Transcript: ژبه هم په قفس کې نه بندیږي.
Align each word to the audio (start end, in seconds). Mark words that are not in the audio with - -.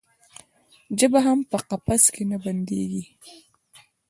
ژبه 0.99 1.19
هم 1.27 1.39
په 1.51 1.57
قفس 1.69 2.03
کې 2.13 2.23
نه 2.31 2.37
بندیږي. 2.43 3.03